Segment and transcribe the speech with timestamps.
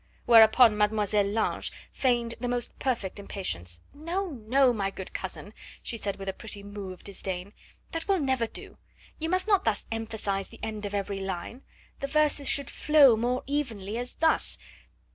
[0.25, 3.81] Whereupon Mademoiselle Lange feigned the most perfect impatience.
[3.93, 7.53] "No, no, my good cousin," she said with a pretty moue of disdain,
[7.91, 8.79] "that will never do!
[9.19, 11.61] You must not thus emphasise the end of every line;
[11.99, 14.57] the verses should flow more evenly, as thus...."